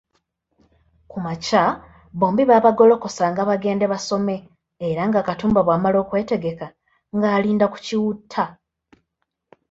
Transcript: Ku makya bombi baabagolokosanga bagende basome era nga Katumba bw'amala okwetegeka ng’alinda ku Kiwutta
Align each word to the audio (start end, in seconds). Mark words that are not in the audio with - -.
Ku 1.11 1.17
makya 1.25 1.63
bombi 2.19 2.43
baabagolokosanga 2.49 3.41
bagende 3.49 3.85
basome 3.93 4.35
era 4.87 5.01
nga 5.09 5.21
Katumba 5.27 5.61
bw'amala 5.63 5.97
okwetegeka 6.03 6.67
ng’alinda 7.17 7.65
ku 7.69 7.77
Kiwutta 7.85 8.43